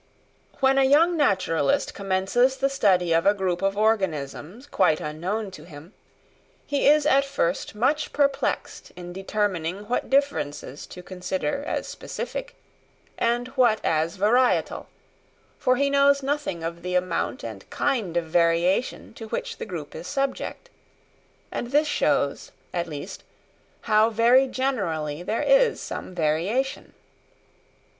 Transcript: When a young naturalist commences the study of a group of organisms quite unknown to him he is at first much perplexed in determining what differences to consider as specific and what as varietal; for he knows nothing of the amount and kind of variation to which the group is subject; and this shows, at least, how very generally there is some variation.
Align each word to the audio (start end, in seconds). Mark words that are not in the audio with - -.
When 0.61 0.79
a 0.79 0.83
young 0.83 1.15
naturalist 1.15 1.93
commences 1.93 2.57
the 2.57 2.71
study 2.71 3.13
of 3.13 3.27
a 3.27 3.35
group 3.35 3.61
of 3.61 3.77
organisms 3.77 4.65
quite 4.65 4.99
unknown 4.99 5.51
to 5.51 5.63
him 5.65 5.93
he 6.65 6.87
is 6.87 7.05
at 7.05 7.23
first 7.23 7.75
much 7.75 8.11
perplexed 8.11 8.91
in 8.95 9.13
determining 9.13 9.87
what 9.89 10.09
differences 10.09 10.87
to 10.87 11.03
consider 11.03 11.63
as 11.65 11.87
specific 11.87 12.55
and 13.19 13.49
what 13.49 13.79
as 13.83 14.17
varietal; 14.17 14.87
for 15.59 15.75
he 15.75 15.87
knows 15.87 16.23
nothing 16.23 16.63
of 16.63 16.81
the 16.81 16.95
amount 16.95 17.43
and 17.43 17.69
kind 17.69 18.17
of 18.17 18.25
variation 18.25 19.13
to 19.13 19.27
which 19.27 19.57
the 19.57 19.67
group 19.67 19.93
is 19.93 20.07
subject; 20.07 20.71
and 21.51 21.67
this 21.67 21.87
shows, 21.87 22.51
at 22.73 22.87
least, 22.87 23.23
how 23.81 24.09
very 24.09 24.47
generally 24.47 25.21
there 25.21 25.43
is 25.43 25.79
some 25.79 26.15
variation. 26.15 26.95